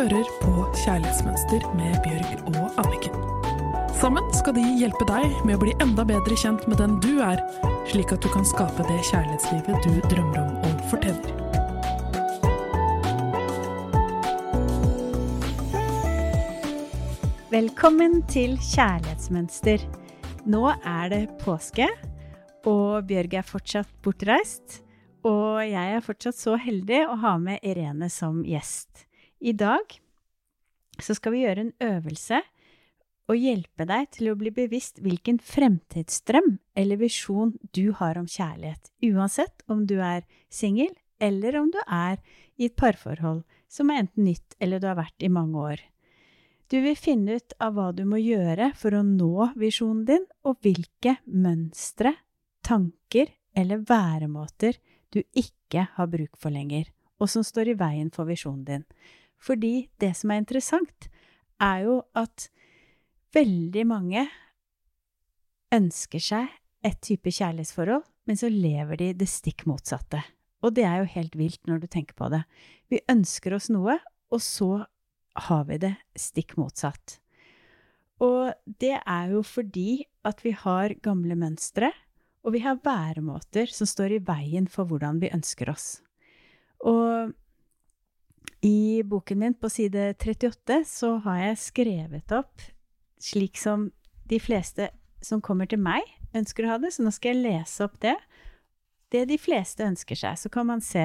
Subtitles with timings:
[0.00, 3.16] hører på Kjærlighetsmønster med Bjørg og Anniken.
[4.00, 7.42] Sammen skal de hjelpe deg med å bli enda bedre kjent med den du er,
[7.90, 11.34] slik at du kan skape det kjærlighetslivet du drømmer om og fortjener.
[17.52, 19.84] Velkommen til Kjærlighetsmønster.
[20.48, 21.90] Nå er det påske,
[22.64, 24.80] og Bjørg er fortsatt bortreist.
[25.28, 29.09] Og jeg er fortsatt så heldig å ha med Irene som gjest.
[29.40, 29.94] I dag
[31.00, 32.42] så skal vi gjøre en øvelse
[33.30, 38.90] og hjelpe deg til å bli bevisst hvilken fremtidsdrøm eller visjon du har om kjærlighet,
[39.06, 42.18] uansett om du er singel eller om du er
[42.60, 43.40] i et parforhold
[43.70, 45.80] som er enten nytt eller du har vært i mange år.
[46.70, 50.60] Du vil finne ut av hva du må gjøre for å nå visjonen din, og
[50.62, 52.12] hvilke mønstre,
[52.62, 54.76] tanker eller væremåter
[55.10, 56.84] du ikke har bruk for lenger,
[57.18, 58.84] og som står i veien for visjonen din.
[59.40, 61.08] Fordi det som er interessant,
[61.60, 62.48] er jo at
[63.34, 64.26] veldig mange
[65.74, 66.50] ønsker seg
[66.86, 70.22] et type kjærlighetsforhold, men så lever de det stikk motsatte.
[70.64, 72.42] Og det er jo helt vilt når du tenker på det.
[72.92, 73.96] Vi ønsker oss noe,
[74.30, 74.84] og så
[75.48, 77.18] har vi det stikk motsatt.
[78.20, 81.88] Og det er jo fordi at vi har gamle mønstre,
[82.44, 86.00] og vi har væremåter som står i veien for hvordan vi ønsker oss.
[86.84, 87.32] Og
[88.64, 92.60] i boken min på side 38 så har jeg skrevet opp
[93.20, 93.90] slik som
[94.28, 94.90] de fleste
[95.24, 96.04] som kommer til meg,
[96.36, 98.16] ønsker å ha det, så nå skal jeg lese opp det.
[99.12, 101.04] Det de fleste ønsker seg, så kan man se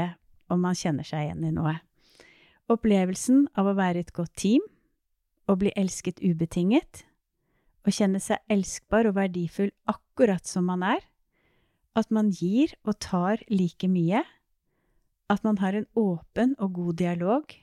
[0.51, 1.73] om man kjenner seg igjen i noe.
[2.71, 4.63] Opplevelsen av å være et godt team,
[5.45, 7.03] å bli elsket ubetinget,
[7.85, 11.03] å kjenne seg elskbar og verdifull akkurat som man er,
[11.95, 14.23] at man gir og tar like mye,
[15.31, 17.55] at man har en åpen og god dialog,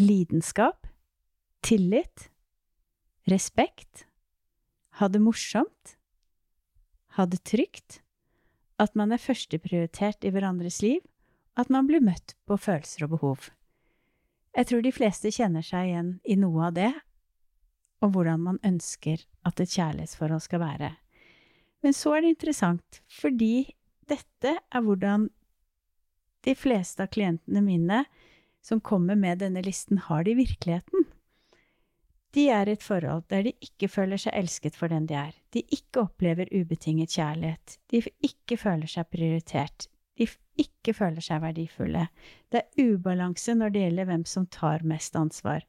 [0.00, 0.86] lidenskap,
[1.62, 2.28] tillit,
[3.30, 4.06] respekt,
[4.98, 5.96] ha det morsomt,
[7.16, 8.00] ha det trygt,
[8.82, 11.00] at man er førsteprioritert i hverandres liv,
[11.54, 13.50] at man blir møtt på følelser og behov.
[14.56, 16.90] Jeg tror de fleste kjenner seg igjen i noe av det,
[18.02, 20.90] og hvordan man ønsker at et kjærlighetsforhold skal være.
[21.82, 23.70] Men så er det interessant, fordi
[24.10, 25.28] dette er hvordan
[26.44, 28.04] de fleste av klientene mine
[28.62, 31.08] som kommer med denne listen, har det i virkeligheten.
[32.32, 35.32] De er i et forhold der de ikke føler seg elsket for den de er.
[35.52, 37.78] De ikke opplever ubetinget kjærlighet.
[37.92, 40.28] De ikke føler seg prioritert de
[40.60, 42.06] ikke føler seg verdifulle.
[42.52, 45.64] Det er ubalanse når det gjelder hvem som tar mest ansvar.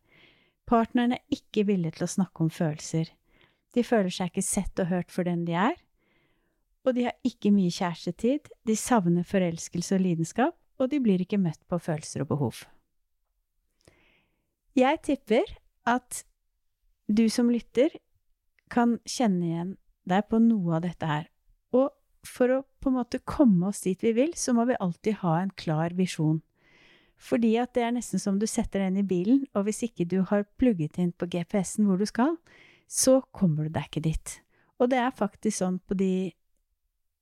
[0.67, 3.09] Partneren er ikke villig til å snakke om følelser.
[3.73, 5.77] De føler seg ikke sett og hørt for den de er.
[6.83, 11.41] Og de har ikke mye kjærestetid, de savner forelskelse og lidenskap, og de blir ikke
[11.41, 12.63] møtt på følelser og behov.
[14.75, 15.47] Jeg tipper
[15.87, 16.23] at
[17.07, 17.93] du som lytter
[18.73, 19.75] kan kjenne igjen
[20.09, 21.27] deg på noe av dette her,
[21.75, 21.91] og
[22.27, 25.37] for å på en måte komme oss dit vi vil, så må vi alltid ha
[25.41, 26.41] en klar visjon.
[27.23, 30.21] Fordi at det er nesten som du setter den i bilen, og hvis ikke du
[30.27, 32.35] har plugget inn på GPS-en hvor du skal,
[32.87, 34.37] så kommer du deg ikke dit.
[34.81, 36.33] Og det er faktisk sånn på de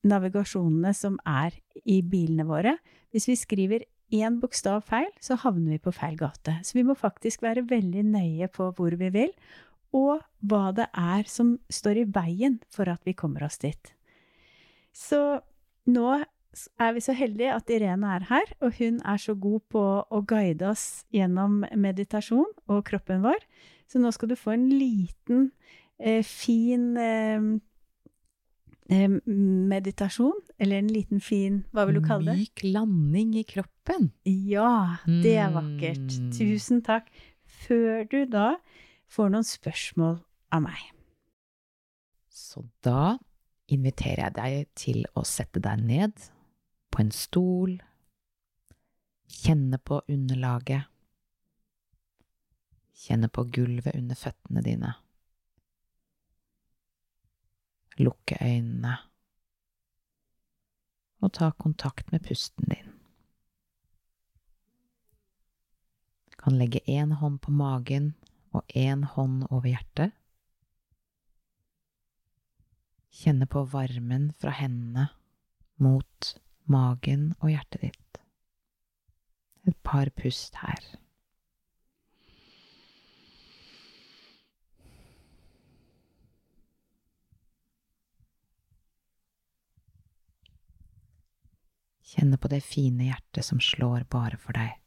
[0.08, 2.78] navigasjonene som er i bilene våre.
[3.14, 6.58] Hvis vi skriver én bokstav feil, så havner vi på feil gate.
[6.66, 9.32] Så vi må faktisk være veldig nøye på hvor vi vil,
[9.96, 13.94] og hva det er som står i veien for at vi kommer oss dit.
[14.96, 15.42] Så
[15.92, 16.08] nå
[16.82, 20.24] er vi så heldige at Irene er her, og hun er så god på å
[20.28, 23.40] guide oss gjennom meditasjon og kroppen vår.
[23.88, 25.52] Så nå skal du få en liten,
[26.00, 27.40] eh, fin eh,
[28.92, 32.42] meditasjon, eller en liten fin Hva vil du kalle det?
[32.42, 34.12] Myk landing i kroppen.
[34.28, 36.08] Ja, det er vakkert.
[36.12, 36.32] Mm.
[36.36, 37.08] Tusen takk.
[37.62, 38.56] Før du da
[39.12, 40.20] får noen spørsmål
[40.52, 40.82] av meg.
[42.32, 43.18] Så da
[43.72, 46.28] inviterer jeg deg til å sette deg ned
[46.92, 47.78] på en stol,
[49.32, 50.90] kjenne på underlaget,
[53.02, 54.92] kjenne på gulvet under føttene dine,
[58.00, 58.98] lukke øynene
[61.22, 62.90] og ta kontakt med pusten din.
[66.32, 68.16] Du kan legge én hånd på magen
[68.52, 70.16] og én hånd over hjertet.
[73.12, 75.10] Kjenne på varmen fra hendene
[75.78, 76.34] mot
[76.66, 78.22] magen og hjertet ditt.
[79.68, 81.01] Et par pust her.
[92.12, 94.82] Kjenne på det fine hjertet som slår bare for deg.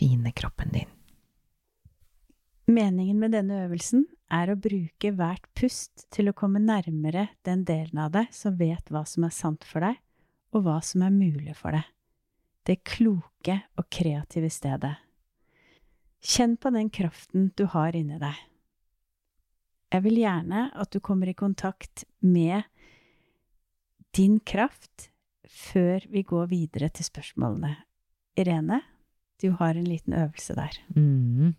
[0.00, 0.88] fine kroppen din.
[2.66, 7.98] Meningen med denne øvelsen er å bruke hvert pust til å komme nærmere den delen
[7.98, 9.98] av deg som vet hva som er sant for deg,
[10.54, 11.84] og hva som er mulig for deg.
[12.64, 14.94] Det kloke og kreative stedet.
[16.20, 18.36] Kjenn på den kraften du har inni deg.
[19.90, 22.62] Jeg vil gjerne at du kommer i kontakt med
[24.16, 25.10] din kraft
[25.50, 27.74] før vi går videre til spørsmålene.
[28.38, 28.80] Irene,
[29.42, 30.78] du har en liten øvelse der.
[30.96, 31.54] Mm.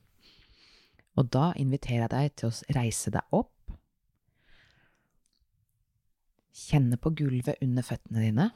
[1.16, 3.76] Og da inviterer jeg deg til å reise deg opp.
[6.56, 8.50] Kjenne på gulvet under føttene dine.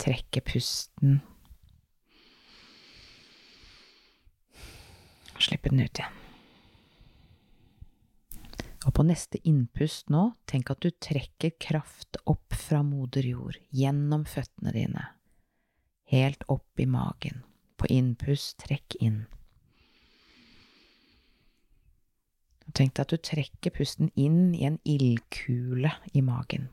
[0.00, 1.20] Trekke pusten.
[5.40, 6.19] Slippe den ut igjen.
[8.88, 14.24] Og på neste innpust nå, tenk at du trekker kraft opp fra moder jord, gjennom
[14.28, 15.04] føttene dine,
[16.08, 17.42] helt opp i magen.
[17.80, 19.22] På innpust, trekk inn.
[22.76, 26.68] Tenk deg at du trekker pusten inn i en ildkule i magen,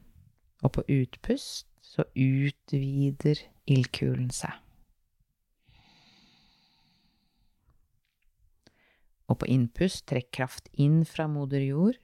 [0.64, 4.54] og på utpust så utvider ildkulen seg.
[9.28, 11.98] Og på innpust trekk kraft inn fra moder jord,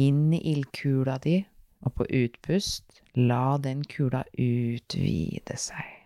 [0.00, 1.40] inn i ildkula di,
[1.84, 6.00] og på utpust la den kula utvide seg.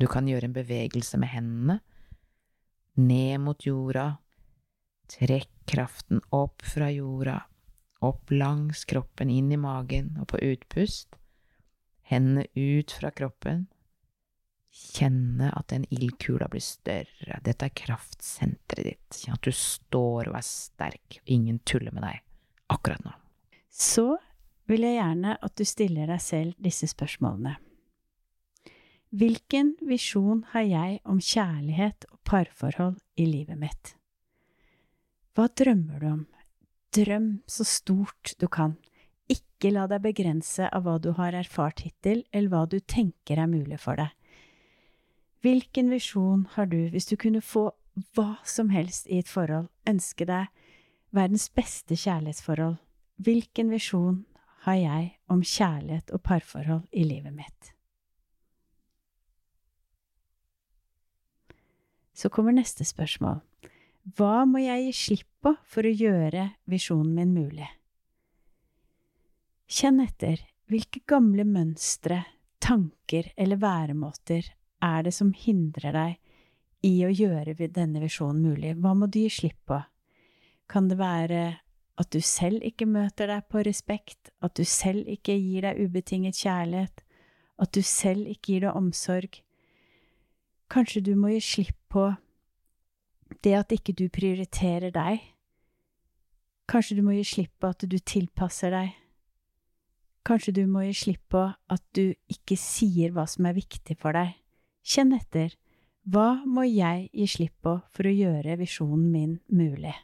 [0.00, 1.78] Du kan gjøre en bevegelse med hendene,
[2.98, 4.16] ned mot jorda,
[5.12, 7.38] trekk kraften opp fra jorda,
[8.02, 11.14] opp langs kroppen, inn i magen, og på utpust,
[12.10, 13.68] hendene ut fra kroppen,
[14.72, 20.38] kjenne at den ildkula blir større, dette er kraftsenteret ditt, kjenn at du står og
[20.38, 22.22] er sterk, ingen tuller med deg
[22.72, 23.12] akkurat nå.
[23.68, 24.16] Så
[24.70, 27.58] vil jeg gjerne at du stiller deg selv disse spørsmålene.
[29.12, 33.92] Hvilken visjon har jeg om kjærlighet og parforhold i livet mitt?
[35.36, 36.22] Hva drømmer du om?
[36.96, 38.78] Drøm så stort du kan.
[39.28, 43.48] Ikke la deg begrense av hva du har erfart hittil, eller hva du tenker er
[43.52, 44.12] mulig for deg.
[45.42, 47.72] Hvilken visjon har du hvis du kunne få
[48.14, 50.46] hva som helst i et forhold, ønske deg
[51.10, 52.76] verdens beste kjærlighetsforhold?
[53.22, 54.22] Hvilken visjon
[54.64, 57.72] har jeg om kjærlighet og parforhold i livet mitt?
[62.14, 63.42] Så kommer neste spørsmål.
[64.14, 67.66] Hva må jeg gi slipp på for å gjøre visjonen min mulig?
[69.66, 72.22] Kjenn etter hvilke gamle mønstre,
[72.62, 74.46] tanker eller væremåter
[74.82, 76.18] er det som hindrer deg
[76.86, 78.74] i å gjøre denne visjonen mulig?
[78.82, 79.78] Hva må du gi slipp på?
[80.68, 81.44] Kan det være
[82.00, 86.40] at du selv ikke møter deg på respekt, at du selv ikke gir deg ubetinget
[86.40, 87.04] kjærlighet,
[87.62, 89.42] at du selv ikke gir deg omsorg,
[90.72, 92.06] Kanskje du må gi slipp på
[93.44, 95.20] det at ikke du prioriterer deg.
[96.70, 98.94] Kanskje du må gi slipp på at du tilpasser deg.
[100.24, 104.16] Kanskje du må gi slipp på at du ikke sier hva som er viktig for
[104.16, 104.32] deg.
[104.82, 105.54] Kjenn etter.
[106.02, 109.94] Hva må jeg gi slipp på for å gjøre visjonen min mulig?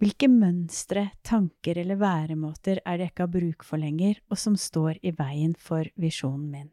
[0.00, 4.56] Hvilke mønstre, tanker eller væremåter er det jeg ikke har bruk for lenger, og som
[4.56, 6.70] står i veien for visjonen min?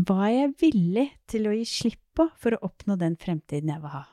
[0.00, 3.84] Hva er jeg villig til å gi slipp på for å oppnå den fremtiden jeg
[3.84, 4.06] vil ha?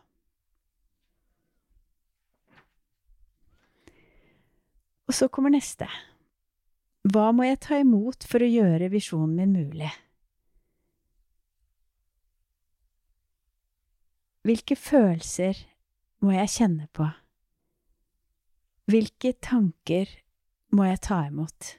[5.08, 5.88] Og så kommer neste.
[7.02, 9.90] Hva må jeg ta imot for å gjøre visjonen min mulig?
[14.46, 15.58] Hvilke følelser
[16.22, 17.08] må jeg kjenne på?
[18.90, 20.10] Hvilke tanker
[20.78, 21.76] må jeg ta imot?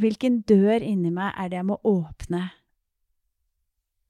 [0.00, 2.46] Hvilken dør inni meg er det jeg må åpne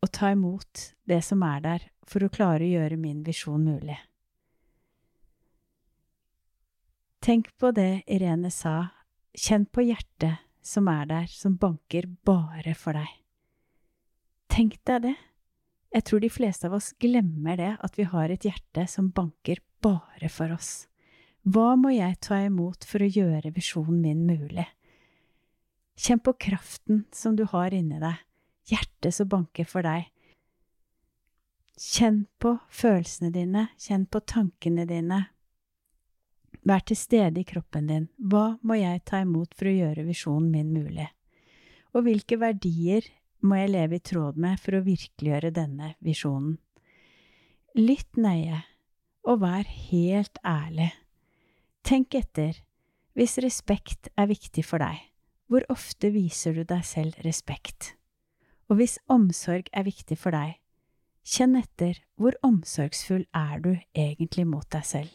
[0.00, 3.98] og ta imot det som er der, for å klare å gjøre min visjon mulig?
[7.20, 8.94] Tenk på det Irene sa,
[9.36, 13.10] kjenn på hjertet som er der, som banker bare for deg.
[14.48, 15.16] Tenk deg det.
[15.92, 19.60] Jeg tror de fleste av oss glemmer det, at vi har et hjerte som banker
[19.84, 20.86] bare for oss.
[21.44, 24.64] Hva må jeg ta imot for å gjøre visjonen min mulig?
[26.00, 28.16] Kjenn på kraften som du har inni deg,
[28.70, 30.08] hjertet som banker for deg.
[31.76, 35.20] Kjenn på følelsene dine, kjenn på tankene dine.
[36.66, 38.08] Vær til stede i kroppen din.
[38.20, 41.08] Hva må jeg ta imot for å gjøre visjonen min mulig?
[41.96, 43.06] Og hvilke verdier
[43.40, 46.58] må jeg leve i tråd med for å virkeliggjøre denne visjonen?
[47.78, 48.60] Lytt nøye,
[49.24, 50.90] og vær helt ærlig.
[51.86, 52.58] Tenk etter,
[53.16, 55.00] hvis respekt er viktig for deg,
[55.50, 57.94] hvor ofte viser du deg selv respekt?
[58.70, 60.60] Og hvis omsorg er viktig for deg,
[61.26, 65.10] kjenn etter hvor omsorgsfull er du egentlig mot deg selv.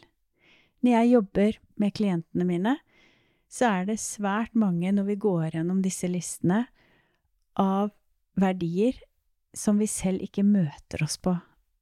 [0.86, 2.72] Når jeg jobber med klientene mine,
[3.50, 6.60] så er det svært mange når vi går gjennom disse listene
[7.58, 7.90] av
[8.38, 9.00] verdier
[9.50, 11.32] som vi selv ikke møter oss på.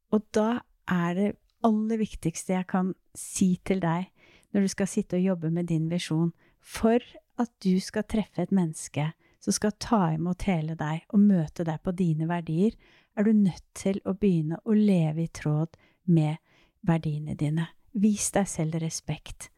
[0.08, 1.28] Og da er det
[1.68, 4.08] aller viktigste jeg kan si til deg
[4.56, 6.32] når du skal sitte og jobbe med din visjon,
[6.64, 6.96] for
[7.36, 9.10] at du skal treffe et menneske
[9.44, 12.72] som skal ta imot hele deg og møte deg på dine verdier,
[13.20, 15.76] er du nødt til å begynne å leve i tråd
[16.08, 16.40] med
[16.88, 17.68] verdiene dine.
[17.94, 19.50] Vis deg selv respekt.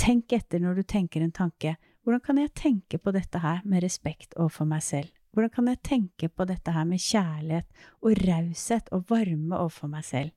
[0.00, 1.76] Tenk etter når du tenker en tanke.
[2.04, 5.10] Hvordan kan jeg tenke på dette her med respekt overfor meg selv?
[5.30, 10.04] Hvordan kan jeg tenke på dette her med kjærlighet og raushet og varme overfor meg
[10.04, 10.32] selv?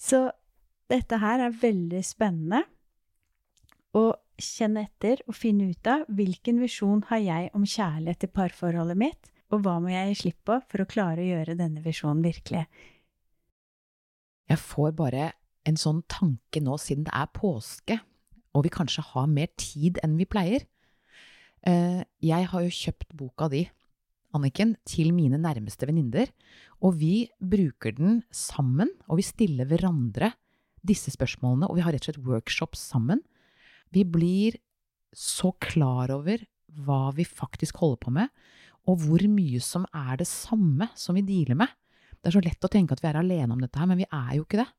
[0.00, 0.30] Så
[0.90, 2.62] dette her er veldig spennende.
[3.92, 4.04] Å
[4.40, 9.28] kjenne etter og finne ut av hvilken visjon har jeg om kjærlighet i parforholdet mitt,
[9.52, 12.64] og hva må jeg gi slipp på for å klare å gjøre denne visjonen virkelig?
[14.48, 15.28] Jeg får bare
[15.68, 17.98] en sånn tanke nå siden det er påske,
[18.52, 20.66] og vi kanskje har mer tid enn vi pleier.
[21.62, 23.66] Eh, jeg har jo kjøpt boka di
[24.32, 26.30] Anniken, til mine nærmeste venninner,
[26.80, 30.30] og vi bruker den sammen, og vi stiller hverandre
[30.80, 33.20] disse spørsmålene, og vi har rett og slett workshops sammen.
[33.92, 34.56] Vi blir
[35.12, 36.40] så klar over
[36.72, 38.32] hva vi faktisk holder på med,
[38.88, 41.68] og hvor mye som er det samme som vi dealer med.
[42.16, 44.08] Det er så lett å tenke at vi er alene om dette her, men vi
[44.08, 44.70] er jo ikke det.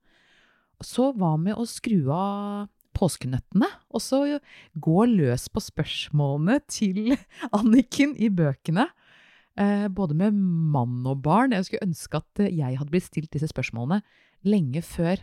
[0.84, 4.20] Så hva med å skru av påskenøttene, og så
[4.78, 7.16] gå løs på spørsmålene til
[7.56, 8.86] Anniken i bøkene?
[9.54, 10.34] Eh, både med
[10.74, 11.54] mann og barn.
[11.54, 14.00] Jeg skulle ønske at eh, jeg hadde blitt stilt disse spørsmålene
[14.44, 15.22] lenge før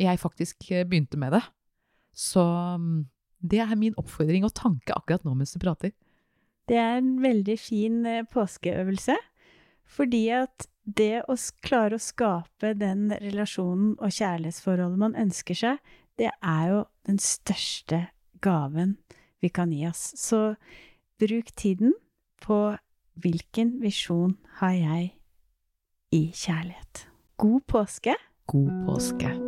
[0.00, 1.42] jeg faktisk eh, begynte med det.
[2.16, 2.44] Så
[2.80, 3.02] mm,
[3.44, 5.92] det er min oppfordring og tanke akkurat nå mens du prater.
[6.68, 8.00] Det er en veldig fin
[8.32, 9.14] påskeøvelse,
[9.88, 15.80] fordi at det å klare å skape den relasjonen og kjærlighetsforholdet man ønsker seg,
[16.18, 18.06] det er jo den største
[18.44, 18.96] gaven
[19.42, 20.10] vi kan gi oss.
[20.18, 20.54] Så
[21.20, 21.94] bruk tiden
[22.42, 22.78] på
[23.18, 25.08] Hvilken visjon har jeg
[26.14, 27.08] i kjærlighet?
[27.36, 28.14] God påske!
[28.46, 29.47] God påske!